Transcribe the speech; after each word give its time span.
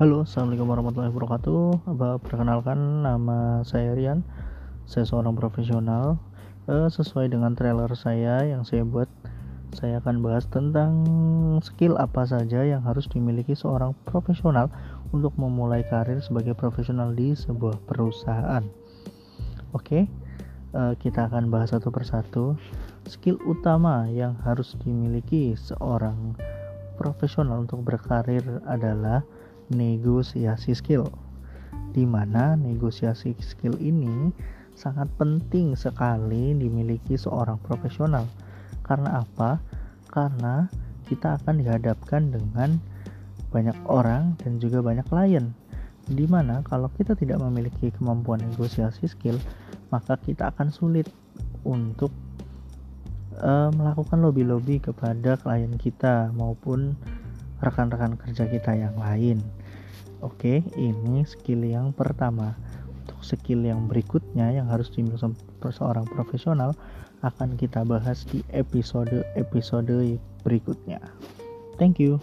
Halo, 0.00 0.24
Assalamualaikum 0.24 0.64
warahmatullahi 0.64 1.12
wabarakatuh. 1.12 1.92
Perkenalkan, 2.24 3.04
nama 3.04 3.60
saya 3.68 3.92
Rian. 3.92 4.24
Saya 4.88 5.04
seorang 5.04 5.36
profesional. 5.36 6.16
Eh, 6.72 6.88
sesuai 6.88 7.28
dengan 7.28 7.52
trailer 7.52 7.92
saya 7.92 8.48
yang 8.48 8.64
saya 8.64 8.80
buat, 8.88 9.12
saya 9.76 10.00
akan 10.00 10.24
bahas 10.24 10.48
tentang 10.48 11.04
skill 11.60 12.00
apa 12.00 12.24
saja 12.24 12.64
yang 12.64 12.80
harus 12.80 13.12
dimiliki 13.12 13.52
seorang 13.52 13.92
profesional 14.08 14.72
untuk 15.12 15.36
memulai 15.36 15.84
karir 15.84 16.24
sebagai 16.24 16.56
profesional 16.56 17.12
di 17.12 17.36
sebuah 17.36 17.84
perusahaan. 17.84 18.64
Oke, 19.76 20.08
eh, 20.80 20.92
kita 20.96 21.28
akan 21.28 21.52
bahas 21.52 21.76
satu 21.76 21.92
persatu. 21.92 22.56
Skill 23.04 23.36
utama 23.44 24.08
yang 24.08 24.32
harus 24.48 24.80
dimiliki 24.80 25.52
seorang 25.60 26.40
profesional 26.96 27.68
untuk 27.68 27.84
berkarir 27.84 28.64
adalah 28.64 29.28
negosiasi 29.70 30.74
skill 30.74 31.08
di 31.90 32.06
mana 32.06 32.54
negosiasi 32.54 33.34
skill 33.42 33.78
ini 33.78 34.30
sangat 34.74 35.10
penting 35.18 35.74
sekali 35.74 36.54
dimiliki 36.54 37.18
seorang 37.18 37.58
profesional 37.62 38.26
karena 38.86 39.22
apa? 39.22 39.62
karena 40.10 40.66
kita 41.06 41.38
akan 41.38 41.62
dihadapkan 41.62 42.34
dengan 42.34 42.82
banyak 43.54 43.74
orang 43.86 44.34
dan 44.42 44.58
juga 44.58 44.82
banyak 44.82 45.06
klien 45.06 45.54
di 46.10 46.26
mana 46.26 46.66
kalau 46.66 46.90
kita 46.98 47.14
tidak 47.14 47.38
memiliki 47.38 47.94
kemampuan 47.94 48.42
negosiasi 48.42 49.06
skill 49.06 49.38
maka 49.94 50.18
kita 50.18 50.50
akan 50.50 50.74
sulit 50.74 51.06
untuk 51.62 52.10
uh, 53.38 53.70
melakukan 53.74 54.18
lobby-lobby 54.22 54.82
kepada 54.82 55.38
klien 55.38 55.74
kita 55.78 56.34
maupun 56.34 56.94
rekan-rekan 57.60 58.16
kerja 58.16 58.48
kita 58.48 58.72
yang 58.72 58.96
lain. 58.96 59.38
Oke, 60.20 60.60
ini 60.76 61.24
skill 61.24 61.64
yang 61.64 61.96
pertama. 61.96 62.52
Untuk 63.00 63.20
skill 63.24 63.64
yang 63.64 63.88
berikutnya 63.88 64.52
yang 64.52 64.68
harus 64.68 64.92
dimiliki 64.92 65.32
seorang 65.72 66.04
profesional 66.08 66.76
akan 67.20 67.56
kita 67.56 67.84
bahas 67.84 68.24
di 68.28 68.44
episode-episode 68.52 70.20
berikutnya. 70.44 71.00
Thank 71.80 72.00
you. 72.00 72.20